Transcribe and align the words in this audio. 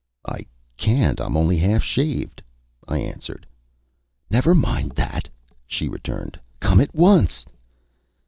"I 0.27 0.47
can't. 0.77 1.21
I'm 1.21 1.37
only 1.37 1.59
half 1.59 1.83
shaved," 1.83 2.41
I 2.87 2.97
answered. 2.97 3.45
"Never 4.31 4.55
mind 4.55 4.93
that," 4.93 5.29
she 5.67 5.87
returned. 5.87 6.39
"Come 6.59 6.81
at 6.81 6.95
once." 6.95 7.45